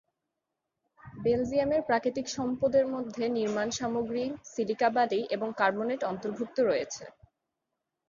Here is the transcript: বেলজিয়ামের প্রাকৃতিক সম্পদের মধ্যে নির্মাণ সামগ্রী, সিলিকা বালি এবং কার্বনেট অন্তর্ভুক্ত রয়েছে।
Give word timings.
বেলজিয়ামের 1.19 1.81
প্রাকৃতিক 1.81 2.25
সম্পদের 2.29 2.85
মধ্যে 2.87 3.23
নির্মাণ 3.37 3.67
সামগ্রী, 3.71 4.23
সিলিকা 4.45 4.89
বালি 4.89 5.21
এবং 5.35 5.47
কার্বনেট 5.57 6.01
অন্তর্ভুক্ত 6.03 6.57
রয়েছে। 6.69 7.03